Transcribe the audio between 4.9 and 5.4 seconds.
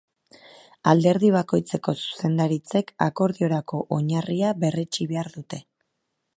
behar